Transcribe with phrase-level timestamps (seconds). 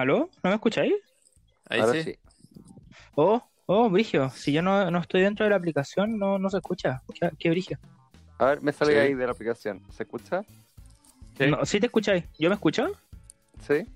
[0.00, 0.30] ¿Aló?
[0.42, 0.94] ¿No me escucháis?
[1.68, 2.02] Ahí Ahora sí.
[2.02, 2.18] sí.
[3.16, 4.30] Oh, oh, Brigio.
[4.30, 7.02] Si yo no, no estoy dentro de la aplicación, no, no se escucha.
[7.14, 7.78] ¿Qué, qué Brigio?
[8.38, 8.98] A ver, me sale Sí.
[8.98, 9.82] ahí de la aplicación.
[9.92, 10.42] ¿Se escucha?
[11.36, 11.46] Sí.
[11.48, 12.24] No, ¿Sí te escucháis?
[12.38, 12.92] ¿Yo me escucho?
[13.66, 13.86] Sí.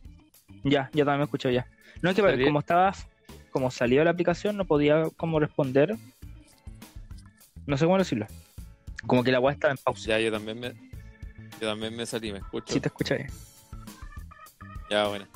[0.62, 1.66] Ya, ya también me escucho ya.
[2.02, 2.92] No es que como estaba,
[3.50, 5.96] como salió de la aplicación, no podía como responder.
[7.66, 8.26] No sé cómo decirlo.
[9.06, 10.06] Como que la weá estaba en pausa.
[10.06, 10.74] Ya, yo también me,
[11.60, 12.74] yo también me salí, me escucho.
[12.74, 13.32] Si te escucháis.
[14.90, 15.26] Ya, bueno.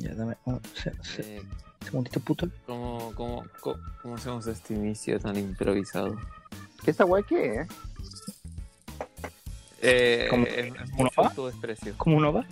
[0.00, 1.42] Ya, dame un se- se- Eh,
[1.84, 2.48] segundito puto.
[2.66, 6.16] ¿cómo, cómo, cómo, cómo hacemos este inicio tan improvisado?
[6.84, 7.68] ¿Qué esa weá qué es?
[9.82, 10.46] Eh, ¿Cómo?
[10.46, 11.28] es, es ¿Uno mucho va?
[11.28, 11.94] autodesprecio.
[11.98, 12.46] ¿Cómo uno va?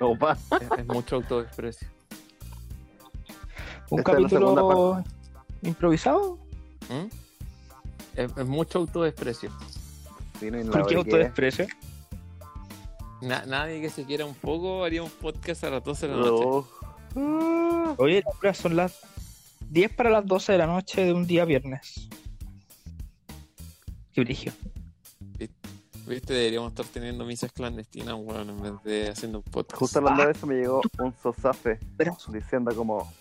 [0.00, 0.36] No, pa.
[0.60, 1.88] Es, es mucho autodesprecio.
[3.90, 5.02] ¿Un Esta capítulo
[5.62, 6.38] improvisado?
[6.88, 7.06] ¿Mm?
[8.16, 9.50] Es, es mucho autodesprecio.
[10.40, 11.66] Sí, no hay ¿Por qué autodesprecio?
[13.20, 16.20] Na- nadie que se quiera un poco haría un podcast a las 12 de la
[16.20, 16.68] noche.
[17.14, 17.94] No.
[17.98, 18.22] Oye,
[18.54, 19.00] son las
[19.70, 22.08] 10 para las 12 de la noche de un día viernes.
[24.12, 24.52] Qué brigio.
[26.06, 29.78] Viste, deberíamos estar teniendo misas clandestinas, weón, en vez de haciendo un podcast.
[29.78, 33.12] Justo hablando de eso me llegó un sosafe Pero, diciendo como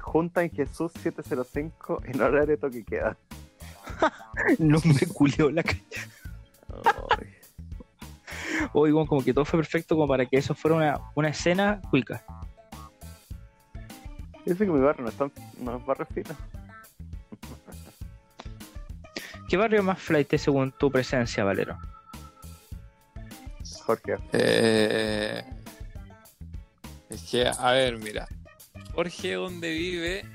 [0.00, 3.18] Junta en Jesús 705 en horario de toque queda.
[4.60, 5.82] no me culió la calle.
[8.72, 11.80] Hoy como, como que todo fue perfecto como para que eso fuera una, una escena
[11.90, 12.24] cuica.
[14.44, 16.30] Dice que mi barrio no es tan no es barrio fino.
[19.48, 21.78] ¿Qué barrio más flight según tu presencia, Valero?
[23.84, 24.18] Jorge.
[24.32, 25.42] Eh,
[27.08, 28.28] es que, a ver, mira.
[28.94, 30.26] Jorge, donde vive,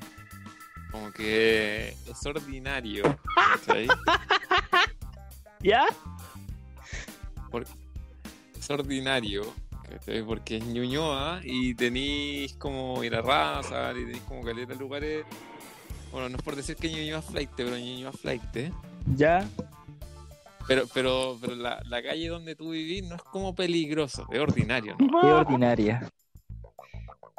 [0.92, 3.04] como que es ordinario.
[5.62, 5.86] ¿Ya?
[5.88, 5.96] Es
[8.70, 9.54] ordinario.
[9.90, 10.24] ¿cachai?
[10.24, 15.26] Porque es Ñuñoa y tenéis como ir a raza y tenéis como caleta de lugares.
[16.12, 18.72] Bueno, no es por decir que Ñuñoa es flight, pero Ñuñoa es flight, ¿eh?
[19.16, 19.48] ¿Ya?
[20.68, 24.96] Pero, pero, pero la, la calle donde tú vivís no es como peligroso, es ordinario,
[24.98, 25.22] ¿no?
[25.22, 26.10] Qué ordinaria.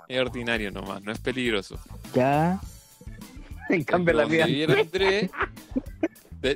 [0.08, 1.78] Es ordinario nomás, no es peligroso.
[2.14, 2.60] ¿Ya?
[3.70, 4.46] En cambio la mía.
[4.46, 5.30] de,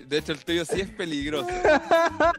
[0.00, 1.48] de hecho el tuyo sí es peligroso.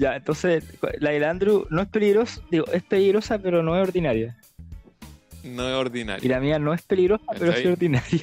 [0.00, 0.64] Ya, entonces
[0.98, 4.34] la del Andrew no es peligrosa, digo, es peligrosa pero no es ordinaria.
[5.44, 8.22] No es Y ordinario, la mía no es peligrosa pero ¿Está sí ordinaria.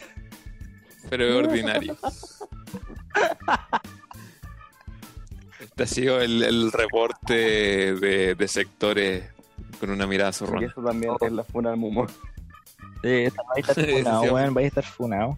[1.09, 1.95] pero es ordinario.
[5.59, 9.23] Este ha sido el, el reporte de, de sectores
[9.79, 10.67] con una mirada Porque zorrona.
[10.67, 12.07] eso también es la funa del Mumo.
[13.03, 14.29] Eh, vais a estar Sí, funado, sí.
[14.29, 15.37] weón, vais a estar funado.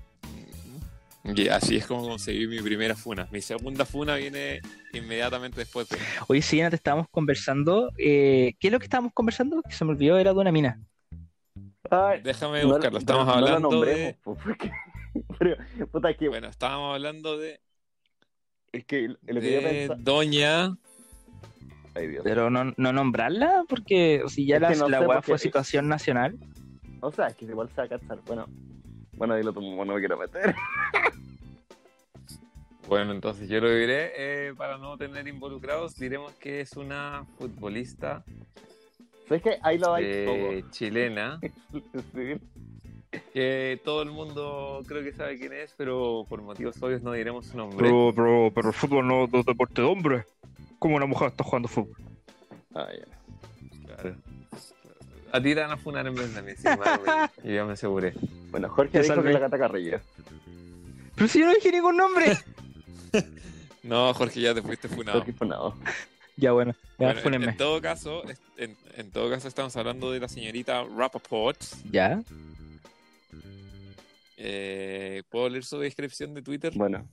[1.36, 3.28] Y así es como conseguí mi primera funa.
[3.32, 4.62] Mi segunda funa viene
[4.94, 5.98] inmediatamente después de...
[6.28, 7.92] Oye, sí, antes estábamos conversando.
[7.98, 9.62] eh, ¿Qué es lo que estábamos conversando?
[9.62, 10.80] Que se me olvidó, era de una mina.
[11.90, 13.00] Ay, Déjame no- buscarlo.
[13.00, 13.86] Estamos no- no hablando lo de...
[13.86, 14.72] nombremos, po, porque-
[15.40, 15.56] pero,
[15.92, 17.60] puta, que, Bueno, estábamos hablando de,
[18.72, 20.00] es que lo que yo de pensaba.
[20.02, 20.78] Doña...
[21.96, 22.22] Ay, Dios.
[22.24, 25.40] Pero no, no nombrarla, porque si ya Es la, no la sé, weá porque- fue
[25.40, 26.38] situación nacional.
[27.02, 28.20] O sea, es que igual se va a cachar.
[28.26, 28.46] Bueno,
[29.20, 30.56] bueno, dilo tú, Mumo, no me quiero meter.
[32.88, 38.24] Bueno, entonces yo lo diré, eh, para no tener involucrados, diremos que es una futbolista
[39.28, 41.40] ¿Sabes que Ahí lo hay eh, chilena.
[43.12, 43.22] Sí.
[43.32, 47.46] que todo el mundo creo que sabe quién es, pero por motivos obvios no diremos
[47.46, 47.78] su nombre.
[47.80, 50.26] Pero, pero, pero el fútbol no es deporte de hombre.
[50.80, 51.96] ¿Cómo una mujer está jugando fútbol?
[52.74, 53.86] Ah, ya.
[53.86, 54.16] Claro.
[55.32, 57.74] A ti te van a funar en vez de mí, sí, madre, yo ya me
[57.74, 58.14] aseguré.
[58.52, 60.00] Bueno, Jorge dijo que la gata Carrillo.
[61.16, 62.38] Pero si yo no dije ningún nombre.
[63.82, 65.20] No, Jorge, ya te fuiste funado.
[65.20, 65.74] Jorge funado.
[66.36, 67.46] ya, bueno, ya, Bueno, en, fúnenme.
[67.48, 68.24] en todo caso,
[68.58, 71.58] en todo caso estamos hablando de la señorita Rappaport.
[71.90, 72.22] Ya.
[74.38, 76.74] Eh, ¿Puedo leer su descripción de Twitter?
[76.76, 77.08] Bueno,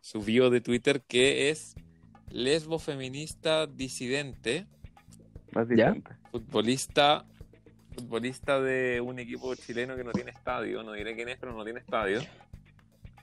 [0.00, 1.74] su bio de Twitter que es
[2.30, 4.66] lesbo feminista disidente,
[5.52, 5.94] más ¿Ya?
[6.30, 7.24] futbolista
[7.94, 11.62] futbolista de un equipo chileno que no tiene estadio, no diré quién es, pero no
[11.64, 12.20] tiene estadio,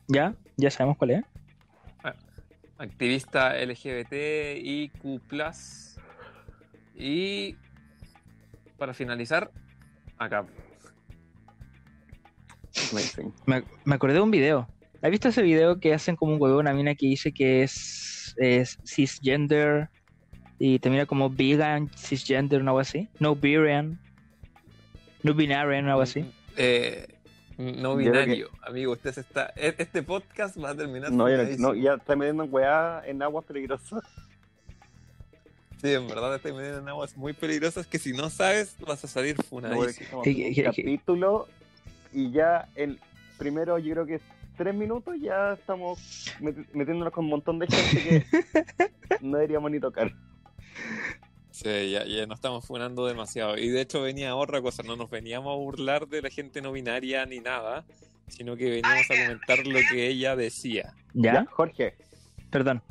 [0.07, 1.23] Ya, ya sabemos cuál es.
[2.77, 4.13] activista LGBT
[4.63, 5.21] IQ+,
[6.95, 7.55] y
[8.77, 9.51] para finalizar,
[10.17, 10.45] acá.
[13.45, 14.67] Me, me acordé de un video.
[15.01, 18.35] ¿Has visto ese video que hacen como un huevo una mina que dice que es,
[18.37, 19.89] es cisgender
[20.59, 23.07] y termina como vegan, cisgender, o algo así?
[23.19, 23.97] No birian.
[25.23, 26.25] No binarian, o algo así.
[26.57, 27.07] Eh,
[27.57, 31.27] no Yo creo binario, amigo, usted se está, e- este podcast va a terminar No,
[31.29, 34.01] ya, no, no, ya está metiendo en weá en aguas peligrosas.
[35.81, 39.07] Sí, en verdad estoy metiendo en aguas muy peligrosas que si no sabes vas a
[39.07, 40.21] salir No, funadísimo.
[40.21, 41.47] que- capítulo
[42.13, 42.99] y ya el
[43.37, 44.19] primero, yo creo que
[44.57, 45.99] tres minutos ya estamos
[46.41, 48.25] meti- metiéndonos con un montón de gente que
[49.21, 50.13] no deberíamos ni tocar.
[51.51, 53.57] Sí, ya, ya nos estamos funando demasiado.
[53.57, 56.71] Y de hecho venía otra cosa, no nos veníamos a burlar de la gente no
[56.71, 57.85] binaria ni nada,
[58.27, 60.93] sino que veníamos a comentar lo que ella decía.
[61.13, 61.45] ¿Ya?
[61.51, 61.95] Jorge,
[62.49, 62.81] Perdón.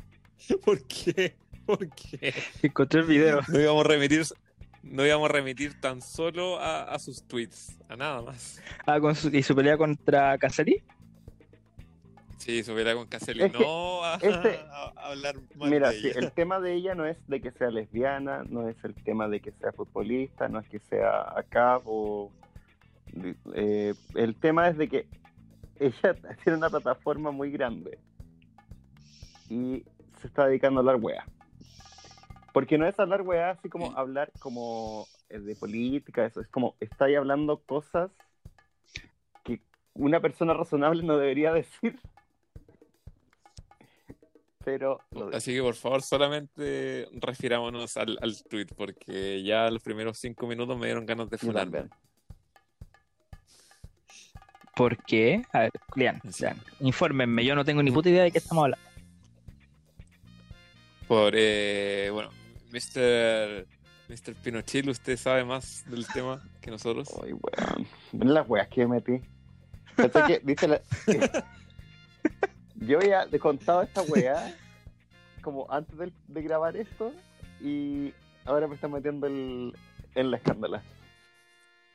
[0.65, 1.35] ¿Por qué?
[1.65, 2.33] ¿Por qué?
[2.63, 3.41] Encontré el video.
[3.47, 4.23] No íbamos a remitir,
[4.83, 8.61] no íbamos a remitir tan solo a, a sus tweets, a nada más.
[8.85, 10.81] Ah, con su, y su pelea contra Caselli.
[12.39, 15.89] Sí, se hubiera con Caselli, Es que no a, este- a- a hablar mal mira,
[15.91, 16.19] de sí, ella.
[16.19, 19.41] el tema de ella no es de que sea lesbiana, no es el tema de
[19.41, 22.31] que sea futbolista, no es que sea acá o...
[23.53, 25.05] eh, el tema es de que
[25.79, 26.13] ella
[26.43, 27.99] tiene una plataforma muy grande
[29.49, 29.83] y
[30.21, 31.25] se está dedicando a hablar weá.
[32.53, 33.93] Porque no es hablar weá así como Sí.
[33.97, 38.11] hablar como eh, de política, eso es como está ahí hablando cosas
[39.43, 39.59] que
[39.93, 41.99] una persona razonable no debería decir.
[44.63, 44.99] Pero.
[45.33, 50.77] Así que por favor solamente refirámonos al, al tweet porque ya los primeros cinco minutos
[50.77, 51.89] me dieron ganas de también.
[54.75, 55.43] ¿Por qué?
[55.51, 56.43] A ver, lean, Sí.
[56.43, 56.57] lean.
[56.79, 58.85] Infórmenme, yo no tengo ni puta idea de qué estamos hablando.
[61.07, 62.29] Por, eh, bueno,
[62.71, 63.65] Mr.
[64.07, 64.35] Mr.
[64.41, 67.09] Pinochet, usted sabe más del tema que nosotros.
[67.23, 67.87] Ay, weón.
[68.11, 69.19] Ven las weas que metí.
[69.95, 70.81] Pensé que, viste la...
[72.81, 74.55] Yo ya he contado esta wea
[75.41, 77.13] como antes de, de grabar esto
[77.61, 78.13] y
[78.45, 79.73] ahora me están metiendo el,
[80.15, 80.83] en la escándala.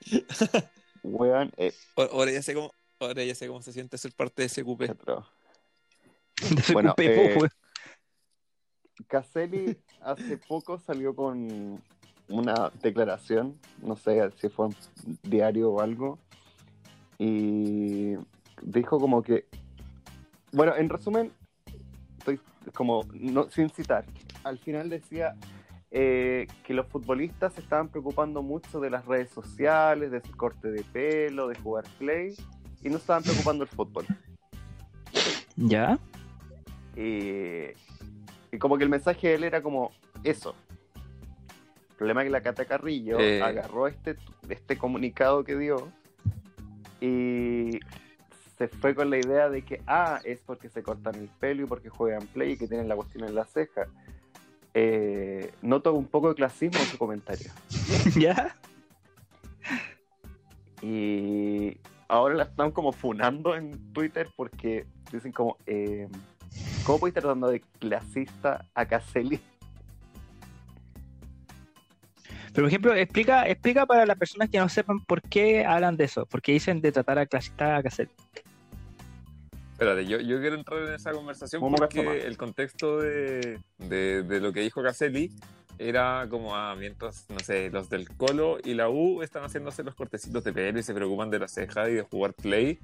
[1.03, 4.47] Weón, eh, Ahora- ya sé cómo, ahora ya sé cómo se siente ser parte de
[4.47, 4.95] ese cupé.
[6.73, 7.39] Bueno, eh.
[9.07, 11.81] Caselli hace poco salió con
[12.29, 14.77] una declaración, no sé si fue un
[15.23, 16.19] diario o algo,
[17.19, 18.15] y
[18.63, 19.47] dijo como que,
[20.55, 21.33] bueno, en resumen,
[22.19, 22.41] estoy
[22.73, 24.05] como, no, sin citar,
[24.45, 25.35] al final decía
[25.91, 30.71] eh, que los futbolistas se estaban preocupando mucho de las redes sociales, de su corte
[30.71, 32.35] de pelo, de jugar play,
[32.83, 34.07] y no estaban preocupando el fútbol.
[35.57, 35.99] ¿Ya?
[36.97, 37.69] Y,
[38.51, 39.91] y como que el mensaje de él era como
[40.23, 40.55] eso.
[41.91, 43.41] El problema es que la Cata Carrillo Eh.
[43.41, 44.17] agarró este,
[44.49, 45.89] este comunicado que dio
[47.01, 47.79] y
[48.57, 51.67] se fue con la idea de que, ah, es porque se cortan el pelo y
[51.67, 53.87] porque juegan play y que tienen la cuestión en la ceja.
[54.75, 57.51] Eh, noto un poco de clasismo en su comentario.
[58.17, 58.57] ¿Ya?
[60.83, 61.79] Y
[62.09, 66.09] ahora la están como funando en Twitter porque dicen como, eh,
[66.85, 69.41] ¿cómo puedes estar tratando de clasista a Caselli?
[72.55, 76.05] Pero, por ejemplo, explica, explica para las personas que no sepan por qué hablan de
[76.05, 76.25] eso.
[76.27, 78.13] Porque dicen de tratar a clasista a Caselli.
[79.73, 84.53] Espérate, yo, yo quiero entrar en esa conversación porque el contexto de, de, de lo
[84.53, 85.33] que dijo Caselli
[85.81, 89.97] era como, ah, mientras, no sé, los del Colo y la U están haciéndose los
[89.97, 92.79] cortecitos de pelo y se preocupan de la ceja y de jugar play,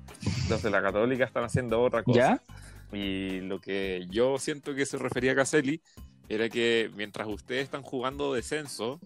[0.48, 2.42] los de la Católica están haciendo otra cosa.
[2.90, 2.98] ¿Ya?
[2.98, 5.80] Y lo que yo siento que se refería a Caselli
[6.28, 8.98] era que mientras ustedes están jugando descenso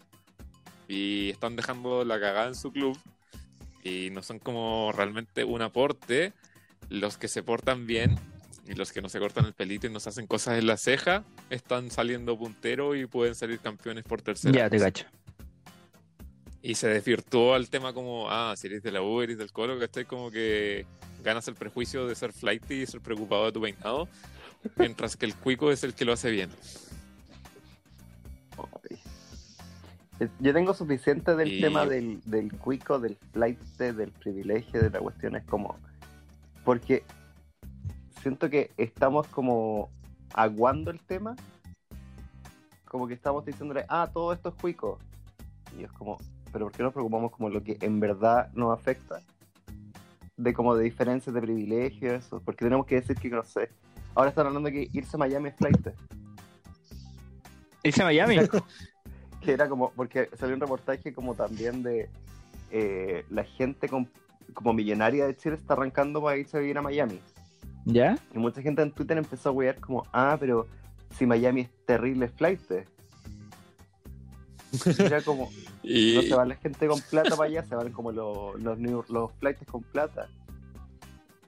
[0.89, 2.99] y están dejando la cagada en su club
[3.83, 6.33] y no son como realmente un aporte,
[6.89, 8.19] los que se portan bien
[8.67, 10.77] y los que no se cortan el pelito y no se hacen cosas en la
[10.77, 14.55] ceja están saliendo puntero y pueden salir campeones por tercera.
[14.55, 15.07] Ya, te cacho.
[16.63, 19.79] Y se desvirtuó al tema como, ah, si eres de la U, eres del Colo,
[19.79, 20.87] que estés como que
[21.23, 24.09] ganas el prejuicio de ser flighty y ser preocupado de tu peinado,
[24.77, 26.49] mientras que el cuico es el que lo hace bien.
[30.41, 35.01] Yo tengo suficiente del Y- tema del, del cuico, del flight, del privilegio, de la
[35.01, 35.35] cuestión.
[35.37, 35.77] Es como.
[36.65, 37.05] Porque
[38.23, 39.91] siento que estamos como
[40.33, 41.35] aguando el tema.
[42.85, 44.99] Como que estamos diciéndole, ah, todo esto es cuico.
[45.77, 46.17] Y es como,
[46.53, 49.21] pero ¿por qué nos preocupamos como lo que en verdad nos afecta?
[50.37, 52.41] De como de diferencias de privilegio, eso.
[52.45, 53.69] Porque tenemos que decir que, no sé.
[54.15, 55.89] Ahora están hablando de que irse a Miami es flight.
[57.83, 58.37] Irse a Miami.
[59.45, 62.09] que era como, porque salió un reportaje como también de
[62.71, 64.09] eh, la gente con-
[64.53, 67.21] como millonaria de Chile está arrancando para irse a vivir a Miami.
[67.85, 68.19] ¿Ya?
[68.35, 70.67] Y mucha gente en Twitter empezó a wear como, ah, pero
[71.17, 72.61] si Miami es terrible flight.
[74.99, 75.51] Era como,
[75.83, 78.79] Y no se va la gente con plata para allá, se van como los, los,
[78.79, 80.29] new- los flights con plata.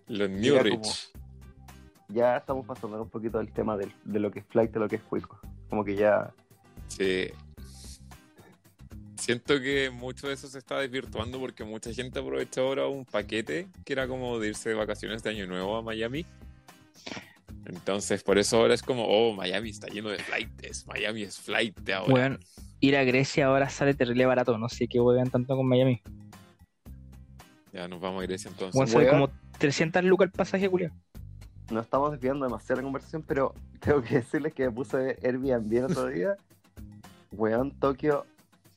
[0.09, 0.75] los New Rich.
[0.81, 0.93] como-
[2.09, 4.89] Ya estamos pasando un poquito del tema del- de lo que es flight, de lo
[4.89, 5.41] que es cuico.
[5.71, 6.33] Como que ya,
[6.89, 7.29] Sí.
[9.27, 13.67] Siento que mucho de eso se está desvirtuando porque mucha gente aprovechó ahora un paquete
[13.85, 16.25] que era como de irse de vacaciones de Año Nuevo a Miami.
[17.65, 20.87] Entonces, por eso ahora es como, oh, Miami está lleno de flights.
[20.87, 22.15] Miami es flight de ahora.
[22.15, 22.41] Weón,
[22.79, 24.59] ir a Grecia ahora sale terrible barato.
[24.59, 26.01] No sé qué huevan tanto con Miami.
[27.73, 28.77] Ya nos vamos a Grecia entonces.
[28.77, 29.29] Weón, sale como
[29.59, 30.93] 300 lucas el pasaje, Julio.
[31.73, 35.73] Nos estamos desviando demasiado de la conversación, pero tengo que decirles que me puse Airbnb
[35.79, 36.37] el otro día.
[37.33, 38.25] Weón, Tokio,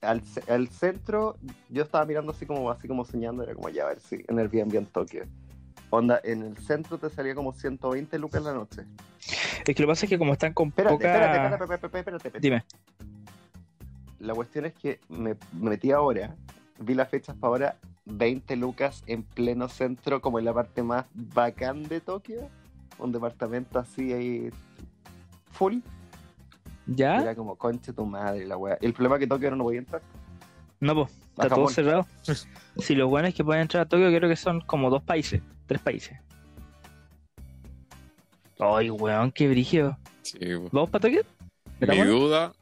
[0.01, 1.37] al, al centro,
[1.69, 4.39] yo estaba mirando así como así como soñando, era como ya a ver si en
[4.39, 5.25] Airbnb en Tokio.
[5.91, 8.83] Onda, en el centro te salía como 120 lucas la noche.
[9.19, 11.07] Es que lo que pasa es que como están con Espérate, poca...
[11.07, 12.39] espérate, espérate, espérate, espérate, espérate.
[12.39, 12.63] Dime.
[14.19, 16.35] La cuestión es que me metí ahora,
[16.79, 17.75] vi las fechas para ahora,
[18.05, 22.49] 20 lucas en pleno centro, como en la parte más bacán de Tokio.
[22.97, 24.49] Un departamento así ahí
[25.51, 25.77] full.
[26.95, 27.21] ¿Ya?
[27.21, 28.77] Era como, conche tu madre, la wea.
[28.81, 30.01] El problema es que Tokio no podía entrar.
[30.79, 32.07] No, pues, está todo cerrado.
[32.77, 35.81] Si los buenos que pueden entrar a Tokio, creo que son como dos países, tres
[35.81, 36.17] países.
[38.57, 39.97] Ay, weón, qué brígido.
[40.21, 40.39] Sí.
[40.71, 41.23] ¿Vamos para Tokio?
[41.81, 42.53] Mi duda,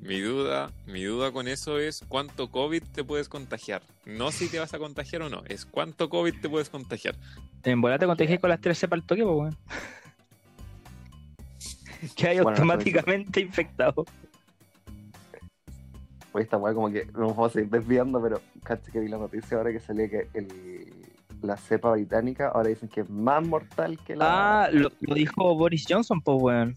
[0.00, 3.82] mi duda, mi duda con eso es cuánto COVID te puedes contagiar.
[4.04, 7.16] No si te vas a contagiar o no, es cuánto COVID te puedes contagiar.
[7.64, 9.58] En bola te contagié con las tres cepas al Tokio, pues, weón.
[12.16, 14.04] Que hay Bueno, automáticamente infectado.
[16.32, 19.18] Oye, esta wea como que nos vamos a seguir desviando, pero caché que vi la
[19.18, 20.92] noticia ahora que salía que el,
[21.42, 24.64] la cepa británica ahora dicen que es más mortal que la...
[24.64, 26.76] Ah, lo, lo dijo Boris Johnson, pues, weón.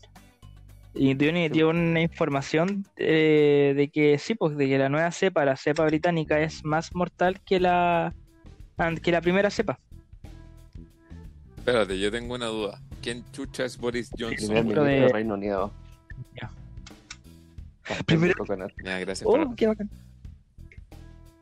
[0.93, 5.11] Y dio una, dio una información eh, de que sí, pues, de que la nueva
[5.11, 8.13] cepa, la cepa británica, es más mortal que la,
[9.03, 9.79] que la primera cepa.
[11.57, 12.81] Espérate, yo tengo una duda.
[13.01, 14.53] ¿Quién chucha es Boris primer Johnson?
[14.53, 15.71] ministro ministro de- del Reino Unido.
[16.41, 16.51] Ya.
[18.05, 19.89] Primero- gracias Oh, para, qué bacán.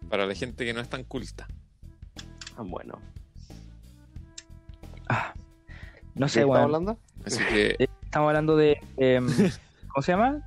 [0.09, 1.47] para la gente que no es tan culta.
[2.57, 2.99] Ah, bueno.
[5.09, 5.33] Ah,
[6.15, 6.97] no ¿De sé, qué estamos hablando?
[7.25, 8.79] Así que, Eh, Estamos hablando de.
[8.97, 9.27] em,
[9.93, 10.41] ¿Cómo se llama?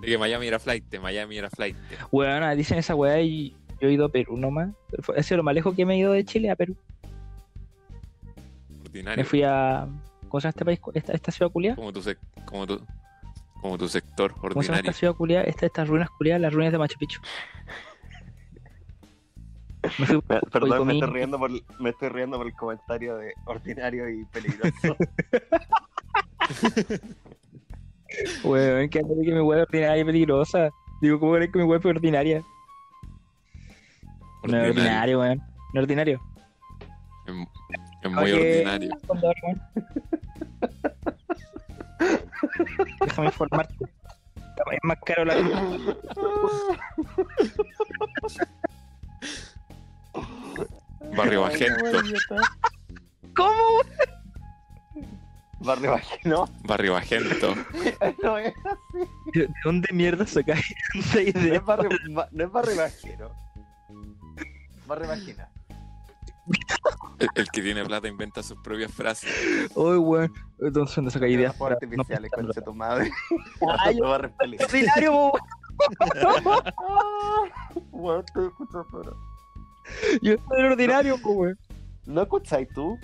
[0.00, 1.76] de que Miami era flight, de Miami era flight.
[2.12, 4.70] Weón, dicen esa weá y yo he ido a Perú nomás.
[5.16, 6.76] Ha sido lo más lejos que me he ido de Chile a Perú.
[8.84, 9.16] Ordinario.
[9.16, 9.88] Me fui a.
[10.34, 10.80] ¿Cómo se llama este país?
[10.94, 11.76] Esta, esta ciudad culiada.
[11.76, 12.84] Como tu, sec- como tu,
[13.62, 14.90] como tu sector ¿Cómo se llama ordinario.
[14.90, 15.44] esta ciudad culiada?
[15.44, 17.20] Esta, estas ruinas culiadas, las ruinas de Machu Picchu.
[20.00, 23.32] Me fui Me- Perdón, me estoy, riendo por, me estoy riendo por el comentario de
[23.46, 24.96] ordinario y peligroso.
[28.42, 30.68] Weón, que anda de que mi es ordinaria y peligrosa.
[31.00, 32.42] Digo, ¿cómo crees que mi weá es ordinaria?
[34.42, 35.38] No es ordinario, weón.
[35.38, 36.20] No es ordinario.
[37.24, 37.34] Es,
[38.02, 38.90] es muy Oye, ordinario.
[43.04, 43.74] Déjame informarte.
[44.72, 45.34] Es más caro la
[51.16, 51.84] Barrio Bajento.
[53.36, 53.80] ¿Cómo?
[55.60, 56.44] Barrio Bajeno.
[56.64, 57.54] Barrio Bajento.
[58.22, 58.54] No es
[59.32, 60.54] ¿De de dónde mierda saca
[60.94, 61.56] esa No idea?
[61.56, 63.34] es barrio, ba- no es barrio bajero.
[64.86, 65.48] Barrio bajena.
[67.18, 69.30] El, el que tiene plata inventa sus propias frases.
[69.74, 70.32] Uy, weón.
[70.58, 71.54] ¿Dónde dónde saca ideas?
[71.54, 72.46] Para- no artificiales, pensarlo?
[72.52, 73.10] concha tu madre.
[73.84, 74.60] Ay, No barrio feliz.
[74.62, 75.38] ordinario, po,
[77.92, 78.24] weón.
[78.92, 79.10] Ahora.
[80.22, 81.58] Yo soy el ordinario, po, weón.
[82.06, 82.98] ¿No escucháis tú?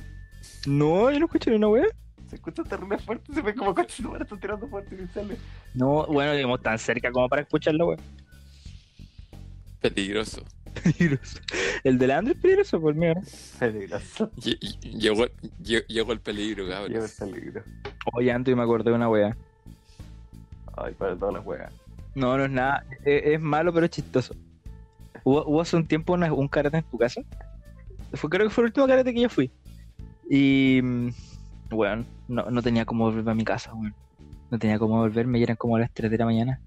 [0.66, 1.87] No, yo no escucho ni una weá.
[2.28, 5.38] Se escucha terrible fuerte, se ve como concha tu madre, están tirando fuegos artificiales.
[5.75, 8.00] No, bueno, digamos tan cerca como para escucharlo, weón.
[9.80, 10.42] Peligroso.
[10.82, 11.40] Peligroso.
[11.84, 13.14] El del Android es peligroso, por mí, ¿no?
[13.58, 14.30] Peligroso.
[14.36, 15.26] Lle- lle- Llegó,
[15.62, 16.96] lle- llegó el peligro, cabrón.
[16.96, 17.62] el peligro.
[18.14, 19.36] Oye, Android me acordé de una weá.
[20.76, 21.72] Ay, para todas las weas.
[22.14, 22.84] No, no es nada.
[23.04, 24.34] Es, es malo, pero es chistoso.
[25.24, 27.22] Hubo, hubo hace un tiempo una- un karate en tu casa.
[28.14, 29.50] Fue, creo que fue el último karate que yo fui.
[30.28, 30.80] Y.
[30.82, 31.08] mm,
[31.72, 33.94] Weón, no, no tenía cómo volverme a mi casa, weón.
[34.50, 36.60] No tenía cómo volverme y eran como las 3 de la mañana.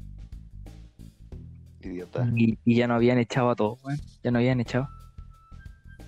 [1.84, 2.28] Idiota.
[2.36, 4.00] Y, y ya no habían echado a todos, weón.
[4.24, 4.88] Ya no habían echado.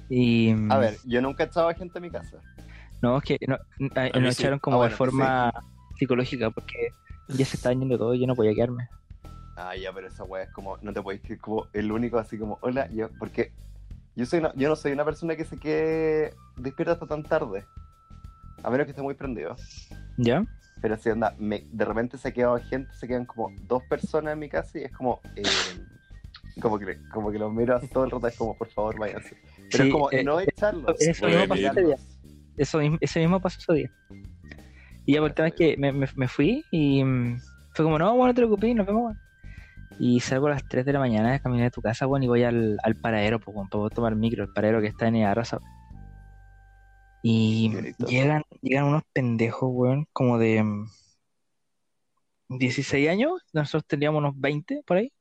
[0.09, 0.53] Y.
[0.53, 2.37] mm, A ver, yo nunca he echado a gente a mi casa.
[3.01, 3.57] No, es que no,
[4.19, 4.41] nos sí.
[4.41, 5.51] echaron como Ah, de forma
[5.97, 6.89] psicológica porque
[7.27, 8.87] ya se estaban yendo todos y yo no podía quedarme.
[9.57, 12.37] Ah, ya, pero esa wea es como, no te podéis que como el único así
[12.37, 13.51] como, hola, yo, porque
[14.15, 17.65] yo soy una- yo no soy una persona que se quede despierta hasta tan tarde.
[18.63, 19.55] A menos que esté muy prendido.
[20.17, 20.43] ¿Ya?
[20.85, 24.33] Pero si anda, me, de repente se ha quedado gente, se quedan como dos personas
[24.33, 25.41] en mi casa y es como, eh,
[26.61, 29.35] como que, como que los miro todo el rato, es como, por favor, váyanse.
[29.71, 30.95] Pero Sí, es como, eh, no echarlos.
[31.01, 31.95] eso mismo pasó ese día.
[32.55, 33.91] Eso, mismo- ese mismo pasó ese día.
[35.07, 37.39] Y ya por el tema es que me, me- me fui y mm,
[37.73, 39.03] fue como, no, bueno, no te preocupes, nos vemos.
[39.05, 39.19] weón".
[39.97, 42.27] Y salgo a las 3 de la mañana de caminar de tu casa, weón, y
[42.27, 45.57] voy al, al paradero, pues, weón, para tomar micro, el paradero que está en Arrasa.
[47.27, 47.71] Y
[48.05, 50.87] llegan, llegan unos pendejos, weón, como de mm,
[52.49, 55.11] 16 años, nosotros teníamos unos 20 por ahí.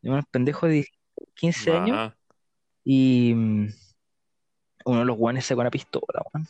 [0.00, 0.86] Y unos pendejos de
[1.34, 2.12] 15 años,
[2.84, 3.66] y mm,
[4.84, 6.46] uno de los weones sacó una pistola, weón.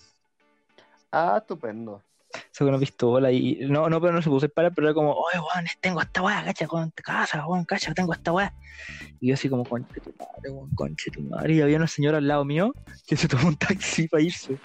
[1.11, 2.03] Ah, estupendo.
[2.52, 5.12] Sacó una pistola y no, no, pero no se puso a disparar, pero era como,
[5.12, 8.52] oye, weón, tengo esta weá, cacha, con casa, weón, cacha, tengo esta weá.
[9.20, 11.54] Y yo así como, conche tu madre, weón, conche tu madre.
[11.54, 12.72] Y había una señora al lado mío
[13.06, 14.58] que se tomó un taxi para irse.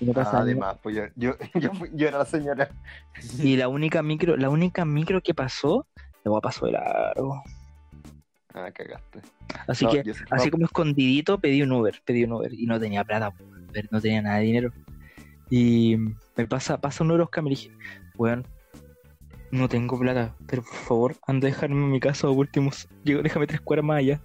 [0.00, 1.34] Y no pasaba Ah, además, pues yo, yo,
[1.94, 2.68] yo, era la señora.
[3.38, 5.86] Y la única micro, la única micro que pasó,
[6.24, 7.42] la weá pasó de largo.
[8.54, 9.20] Ah, cagaste.
[9.66, 12.52] Así No, que, yo así como escondidito, pedí un Uber, pedí un Uber.
[12.52, 13.32] Y no tenía plata,
[13.90, 14.72] no tenía nada de dinero.
[15.50, 15.96] Y
[16.38, 17.70] me pasa, pasa un Oscar, me dije,
[18.16, 18.46] weón,
[19.50, 23.22] no tengo plata, pero por favor, anda a dejarme en mi casa o últimos, llego,
[23.22, 24.20] déjame tres cuadras más allá.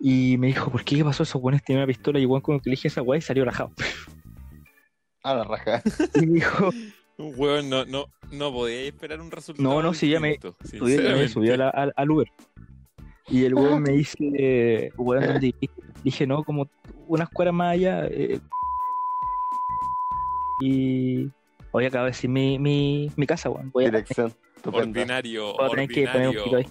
[0.00, 0.96] Y me dijo, ¿por qué?
[0.96, 1.22] ¿Qué pasó?
[1.22, 3.44] Esos weones tenían una pistola y weón como que le dije esa weá y salió
[3.44, 3.70] rajado.
[5.22, 5.82] A la raja.
[6.20, 6.70] Y me dijo,
[7.18, 9.68] Weón, no, no, no podía esperar un resultado.
[9.68, 11.28] No, no, sí, ya me- distinto, subió, ya me sinceramente.
[11.32, 12.26] subió a la- al, al Uber.
[13.28, 15.40] Y el weón me dice, weón.
[16.02, 16.68] Dije, no, como
[17.06, 18.06] unas cuadras más allá.
[18.06, 18.40] eh,
[20.62, 21.30] y
[21.72, 23.70] hoy acabo de decir mi, mi, mi casa, weón.
[23.72, 24.32] Voy Dirección.
[24.64, 26.66] Ordinario, voy a tener que poner un poquito ordinario, ahí.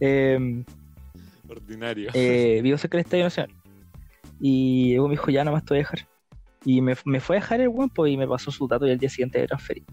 [0.00, 0.64] Eh,
[1.48, 2.10] ordinario.
[2.12, 3.54] eh, vivo cerca del Estadio Nacional.
[4.40, 6.08] Y luego me dijo, ya nada más te voy a dejar.
[6.64, 8.90] Y me, me fue a dejar el weón, pues, y me pasó su dato y
[8.90, 9.84] el día siguiente de transferir.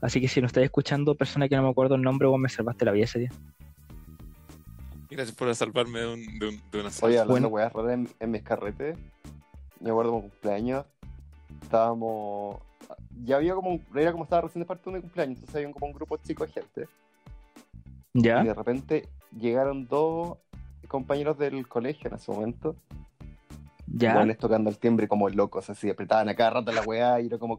[0.00, 2.48] Así que si no estáis escuchando, persona que no me acuerdo el nombre, weón, me
[2.48, 3.30] salvaste la vida ese día.
[5.10, 7.82] Gracias por salvarme de, un, de, un, de una Oye, hablando Bueno.
[7.82, 8.96] de en, en mis carretes,
[9.80, 10.86] me acuerdo de un cumpleaños,
[11.62, 12.58] estábamos.
[13.24, 13.84] Ya había como un.
[13.94, 16.46] Era como estaba recién de parte de mi cumpleaños, entonces había como un grupo chico
[16.46, 16.88] de gente.
[18.14, 18.42] Y ¿Ya?
[18.42, 20.38] de repente llegaron dos
[20.88, 22.76] compañeros del colegio en ese momento.
[23.86, 24.14] ¿Ya?
[24.14, 27.38] Weones tocando el timbre como locos, así, apretaban a cada rato la weá y era
[27.38, 27.58] como,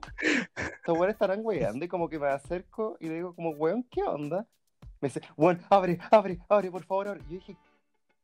[0.55, 4.01] estos weones estarán weando y como que me acerco y le digo como, weón, ¿qué
[4.03, 4.47] onda?
[4.99, 7.21] Me dice, weón, abre, abre, abre, por favor, abre.
[7.23, 7.57] Yo dije,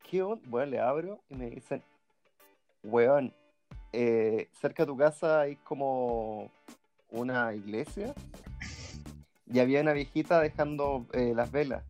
[0.10, 0.48] ¿qué onda?
[0.50, 1.84] Weón, le abro y me dicen,
[2.84, 3.34] weón,
[3.92, 6.52] eh, cerca de tu casa hay como
[7.12, 8.14] una iglesia
[9.52, 11.84] y había una viejita dejando eh, las velas.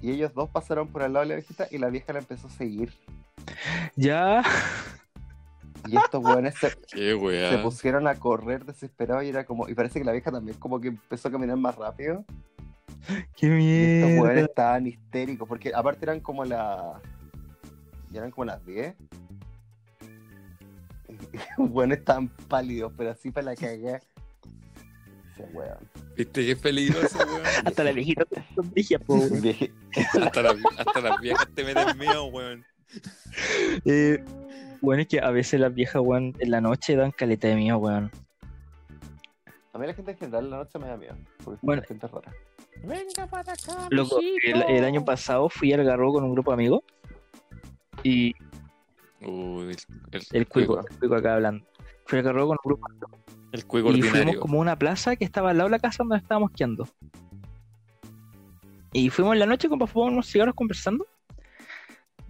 [0.00, 2.46] Y ellos dos pasaron por al lado de la viejita y la vieja la empezó
[2.46, 2.92] a seguir.
[3.96, 4.42] ¿Ya?
[5.86, 7.50] Y estos weones se, Qué weá.
[7.50, 10.80] se pusieron a correr desesperados y era como, y parece que la vieja también como
[10.80, 12.24] que empezó a caminar más rápido.
[13.36, 17.00] ¡Qué Y estos weones estaban histéricos, porque aparte eran como las.
[18.10, 18.94] Ya eran como las 10.
[21.32, 24.00] Y los weones estaban pálidos, pero así para la cagada.
[25.52, 25.78] Weón.
[26.16, 27.42] ¿Viste qué peligroso, weón?
[27.64, 29.16] Hasta la viejita te po,
[30.22, 32.64] hasta, las, hasta las viejas te meten miedo, weón.
[33.84, 34.22] Eh,
[34.80, 37.78] bueno, es que a veces las viejas, weón, en la noche dan caleta de miedo,
[37.78, 38.10] weón.
[39.72, 41.82] A mí la gente en general en la noche me da miedo, porque Bueno.
[41.82, 42.32] es gente rara.
[42.84, 46.54] Venga para acá, Loco, el, el año pasado fui al Garro con un grupo de
[46.54, 46.82] amigos
[48.02, 48.34] y
[49.20, 49.76] Uy, el,
[50.12, 51.64] el, el cuico, el cuico acá hablando.
[52.06, 52.86] Fui al Garro con un grupo
[53.52, 55.98] el cuico y fuimos como a una plaza que estaba al lado de la casa
[56.02, 56.88] donde estábamos quedando.
[58.92, 61.06] Y fuimos en la noche con fumar unos cigarros conversando.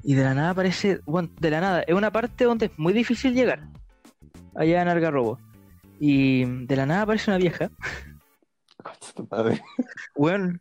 [0.03, 2.93] Y de la nada aparece, bueno, de la nada, es una parte donde es muy
[2.93, 3.69] difícil llegar.
[4.55, 5.39] Allá en Algarrobo.
[6.01, 7.71] Y de la nada aparece una vieja.
[9.31, 9.63] Madre.
[10.17, 10.57] Bueno,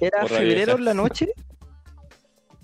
[0.00, 0.78] era Porra febrero vieja.
[0.78, 1.32] en la noche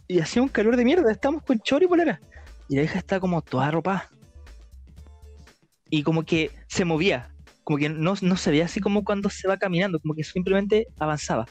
[0.09, 1.11] y hacía un calor de mierda.
[1.11, 2.21] Estábamos con chor y polera.
[2.69, 4.11] Y la vieja está como toda ropa.
[5.93, 7.29] Y como que se movía.
[7.65, 10.01] Como que no, no se veía así como cuando se va caminando.
[10.01, 11.45] Como que simplemente avanzaba.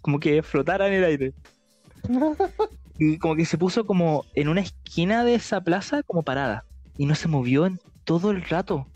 [0.00, 1.34] Como que flotara en el aire.
[3.02, 6.66] Y como que se puso como en una esquina de esa plaza como parada.
[6.98, 8.86] Y no se movió en todo el rato.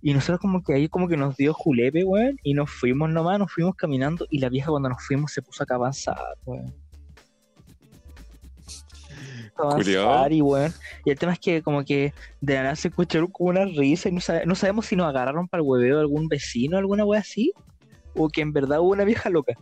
[0.00, 3.38] Y nosotros como que ahí como que nos dio julepe, weón, y nos fuimos nomás,
[3.38, 6.74] nos fuimos caminando, y la vieja cuando nos fuimos se puso acá a avanzar, weón.
[9.56, 10.72] Avanzar, y weón.
[11.04, 14.08] Y el tema es que como que de la nada se escucharon como una risa,
[14.08, 17.04] y no, sabe- no sabemos si nos agarraron para el hueveo de algún vecino, alguna
[17.04, 17.52] wea así,
[18.14, 19.54] o que en verdad hubo una vieja loca.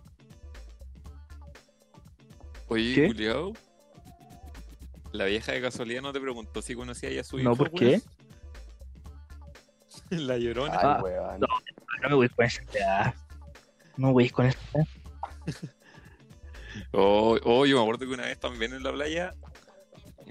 [2.68, 3.06] Oye, ¿Qué?
[3.08, 3.52] culiao.
[5.12, 7.48] La vieja de casualidad no te preguntó si conocía ya a su hijo.
[7.48, 8.00] No, ¿por weón?
[10.10, 10.72] La llorona.
[10.74, 11.40] Ay, Ah, weón.
[11.40, 11.46] no.
[12.02, 13.14] No me voy con esa weá.
[13.96, 14.58] No me voy con esa.
[16.92, 19.34] Oh, oh, yo me acuerdo que una vez también en la playa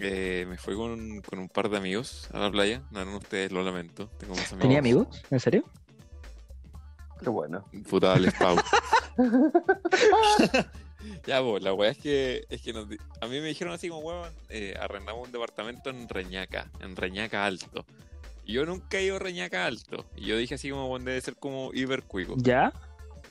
[0.02, 2.82] eh, me fui con, con un par de amigos a la playa.
[2.92, 4.08] No eran ustedes, lo lamento.
[4.18, 4.62] Tengo más amigos.
[4.62, 5.24] ¿Tenía amigos?
[5.30, 5.64] ¿En serio?
[7.22, 7.66] Qué bueno.
[7.90, 8.56] Puta, les pau.
[11.26, 13.88] Ya, vos, la weá es que, es que nos di- a mí me dijeron así
[13.88, 17.86] como, weón, eh, arrendamos un departamento en Reñaca, en Reñaca Alto.
[18.46, 20.06] Y yo nunca he ido a Reñaca Alto.
[20.18, 22.36] Y yo dije así como, weón, debe ser como hipercuico.
[22.38, 22.74] ¿Ya?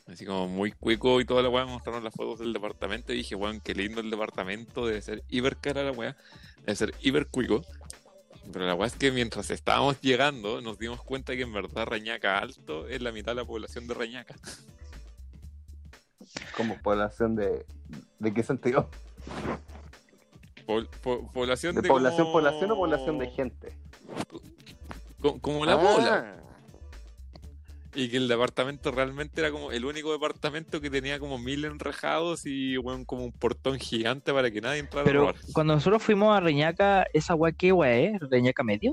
[0.08, 3.16] Así como muy cuico y toda la weá, me mostraron las fotos del departamento y
[3.18, 6.16] dije, weón, qué lindo el departamento, debe ser hiper cara la weá,
[6.60, 7.62] debe ser hiper cuico.
[8.50, 12.38] Pero la weá es que mientras estábamos llegando, nos dimos cuenta que en verdad Reñaca
[12.38, 14.34] Alto es la mitad de la población de Reñaca.
[16.56, 17.66] Como población de.
[18.18, 18.88] ¿De qué sentido?
[20.66, 23.72] Pol- po- población ¿De de población, como- población o población de gente?
[25.20, 26.42] co- Como la Ah, bola.
[27.94, 32.44] Y que el departamento realmente era como el único departamento que tenía como mil enrejados
[32.44, 35.36] y weón, como un portón gigante para que nadie entrara a Pero robar.
[35.52, 38.20] cuando nosotros fuimos a Reñaca, ¿esa weá qué weá es?
[38.20, 38.92] ¿Reñaca medio?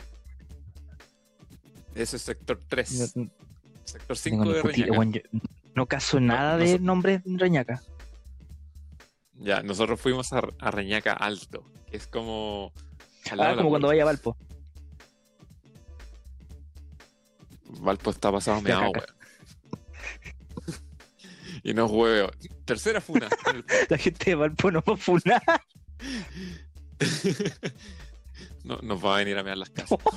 [1.93, 3.15] Ese es sector 3.
[3.17, 3.29] No,
[3.83, 5.29] Sector tengo 5 ni de Reñaca.
[5.31, 5.39] yo
[5.75, 7.81] no caso nada no de nombres en Reñaca.
[9.35, 12.71] Ya, nosotros fuimos a, a Reñaca Alto, que es como.
[13.37, 14.37] Ah, de como cuando vaya a Valpo.
[17.65, 19.05] Valpo está pasado meado, weón.
[21.63, 22.31] y nos hueveo.
[22.65, 23.27] Tercera funa.
[23.89, 25.43] La gente de Valpo no va a funar.
[28.63, 29.99] no, nos va a venir a mirar las casas.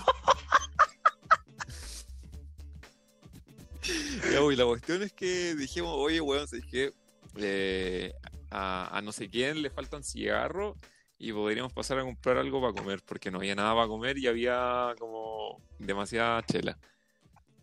[4.56, 6.92] La cuestión es que dijimos, oye, weón, ¿sabes qué?
[7.37, 8.12] Eh,
[8.50, 10.76] a, a no sé quién le faltan cigarros
[11.18, 14.26] y podríamos pasar a comprar algo para comer, porque no había nada para comer y
[14.26, 16.78] había como demasiada chela.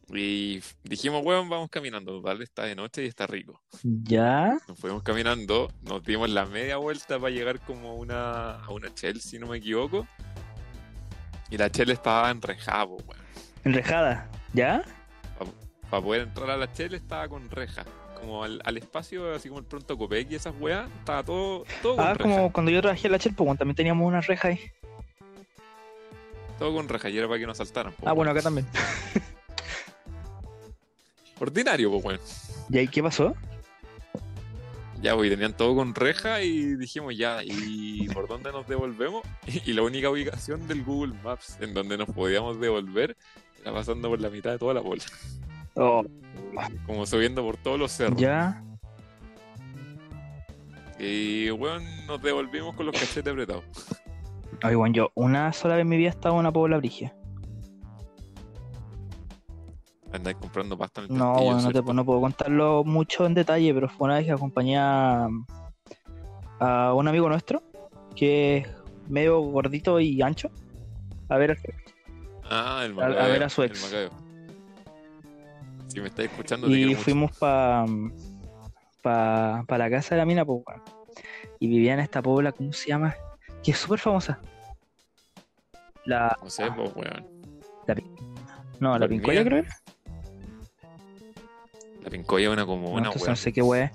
[0.10, 2.44] Y dijimos, weón, vamos caminando, ¿vale?
[2.44, 3.62] Está de noche y está rico.
[3.84, 4.58] ¿Ya?
[4.68, 8.90] Nos fuimos caminando, nos dimos la media vuelta para llegar como a una, a una
[8.96, 10.08] Shell, si no me equivoco.
[11.50, 13.04] Y la Shell estaba enrejada, weón.
[13.64, 14.30] Enrejada.
[14.54, 14.84] ¿Ya?
[15.90, 17.84] Para poder entrar a la Shell estaba con reja.
[18.20, 21.96] Como al, al espacio, así como el pronto Copec y esas weas, estaba todo, todo
[21.98, 22.24] con Ah, reja.
[22.30, 24.60] como cuando yo trabajé en la Chelpo, cuando también teníamos una reja ahí.
[26.58, 27.94] Todo con reja, y era para que nos saltaran.
[28.06, 28.66] Ah, bueno, acá también.
[31.40, 32.20] Ordinario, pues, weón.
[32.70, 33.36] ¿Y ahí qué pasó?
[35.02, 39.24] Ya, pues, tenían todo con reja y dijimos, ya, ¿y por dónde nos devolvemos?
[39.66, 43.16] Y la única ubicación del Google Maps en donde nos podíamos devolver
[43.62, 45.04] era pasando por la mitad de toda la bola.
[45.76, 46.04] Oh,
[46.86, 48.20] Como subiendo por todos los cerros.
[48.20, 48.62] ya.
[50.98, 53.66] Y, weón, nos devolvimos con los cachetes apretados.
[54.62, 57.14] Ay, bueno, yo una sola vez en mi vida he estado en una pobla brigia.
[60.16, 63.74] Andáis comprando pasta en el No, bueno, no, te, no puedo contarlo mucho en detalle,
[63.74, 65.28] pero fue una vez que acompañé a,
[66.60, 67.62] a un amigo nuestro,
[68.16, 68.68] que es
[69.08, 70.50] medio gordito y ancho,
[71.30, 71.58] a ver,
[72.50, 73.94] Ah, el a ver a su ex.
[75.88, 77.86] Si me estáis escuchando, te y fuimos para
[79.02, 80.62] pa, pa la casa de la mina, pues,
[81.60, 83.16] y vivía en esta pobla, ¿cómo se llama?
[83.64, 84.40] Que es súper famosa.
[86.06, 87.26] La, No sé, pues, weón.
[88.80, 89.22] no, la ¿Dormían?
[89.22, 89.64] Pincoya creo.
[92.06, 93.32] La Pincoya es una No, comuna, entonces weón.
[93.32, 93.92] no sé qué weá.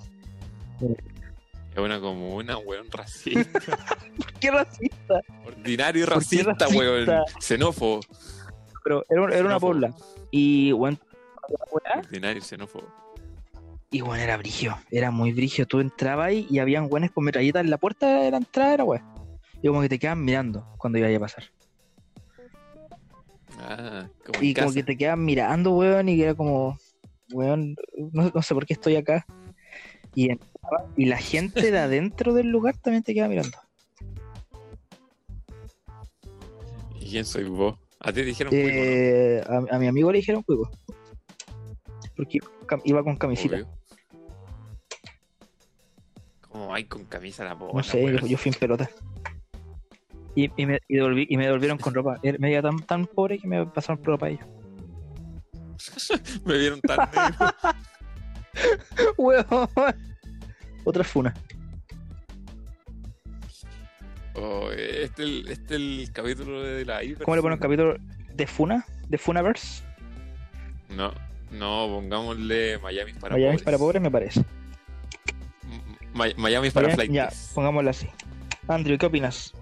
[1.72, 3.60] Es una comuna, weón, racista.
[4.40, 5.20] ¿Qué racista?
[5.46, 6.76] Ordinario y ¿Por racista, racista?
[6.78, 7.06] weón.
[7.40, 8.00] Xenófobo.
[8.84, 9.94] Pero era, era una pobla.
[10.32, 10.98] Y, bueno,
[11.96, 12.84] Ordinario y xenófobo.
[13.92, 15.66] Y bueno, era brigio, era muy brigio.
[15.66, 18.84] Tú entrabas ahí y habían buenas con metralletas en la puerta de la entrada, era
[18.84, 19.04] weón.
[19.62, 21.44] Y como que te quedan mirando cuando iba a pasar.
[23.60, 24.74] Ah, como Y en como casa.
[24.74, 26.78] que te quedan mirando, weón, y que era como,
[27.32, 27.76] weón,
[28.12, 29.26] no, no sé por qué estoy acá.
[30.14, 33.56] Y, entraba, y la gente de adentro del lugar también te queda mirando.
[37.00, 37.78] ¿Y quién soy vos?
[38.00, 40.70] A ti te dijeron cuico, Eh, a, a mi amigo le dijeron cuico.
[42.16, 42.38] Porque
[42.84, 43.56] iba con iba camisita.
[43.56, 43.68] Obvio.
[46.48, 47.74] ¿Cómo hay con camisa la bola?
[47.74, 48.90] No sé, yo, yo fui en pelota.
[50.34, 52.18] Y, y me, y, devolví- y me devolvieron con ropa.
[52.22, 54.46] Era media tan, tan pobre que me pasaron por ropa ellos.
[56.44, 57.54] Me vieron tan negro.
[59.16, 59.68] Weón.
[60.84, 61.34] Otra funa.
[64.34, 67.24] Oh, este el, este el capítulo de la hiper.
[67.24, 67.96] ¿Cómo le ponen capítulo
[68.34, 68.86] de funa?
[69.08, 69.82] ¿De Funaverse?
[70.88, 71.12] No,
[71.50, 73.62] no, pongámosle Miami para Miami pobres.
[73.64, 74.44] para pobres me parece.
[76.14, 77.52] Ma- Miami para Miami- ya, flights.
[77.54, 78.08] pongámoslo así.
[78.68, 79.52] Andrew, ¿qué opinas?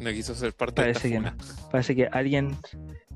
[0.00, 1.42] No, quiso ser parte Parece de que esta no.
[1.44, 1.68] funa.
[1.70, 2.56] Parece que alguien.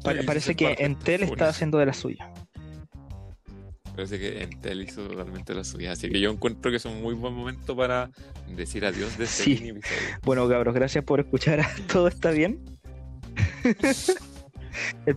[0.05, 2.31] No parece que Entel está haciendo de la suya.
[3.97, 5.92] Parece que Entel hizo totalmente la suya.
[5.92, 8.11] Así que yo encuentro que es un muy buen momento para
[8.49, 9.55] decir adiós de este Sí.
[9.55, 10.01] mini episodio.
[10.25, 11.64] Bueno, cabros, gracias por escuchar.
[11.92, 12.61] ¿Todo está bien?
[15.07, 15.16] el,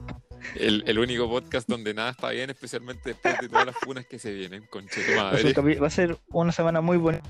[0.55, 4.19] El, el único podcast donde nada está bien, especialmente después de todas las funas que
[4.19, 5.53] se vienen, conche madre.
[5.79, 7.21] va a ser una semana muy buena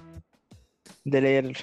[1.05, 1.57] de leer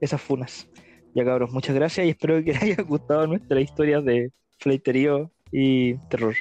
[0.00, 0.66] esas funas.
[1.14, 5.96] Ya cabros, muchas gracias y espero que les haya gustado nuestra historia de fleiterío y
[6.08, 6.34] terror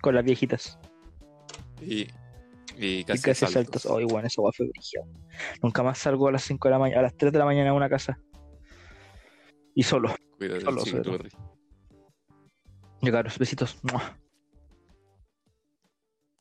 [0.00, 0.78] con las viejitas
[1.80, 2.06] Y,
[2.76, 3.86] y y casi, casi saltos.
[3.86, 5.04] Oh, igual, eso fue brígido.
[5.62, 7.70] Nunca más salgo a las 5 de la mañana, a las 3 de la mañana
[7.70, 8.18] a una casa.
[9.74, 10.14] Y solo.
[10.38, 10.84] Cuídate, Solo.
[13.00, 13.80] Ya cabros, besitos.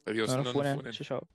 [0.06, 0.76] Adiós, No no funen.
[0.78, 0.94] funen.
[0.94, 1.28] Chao, chao.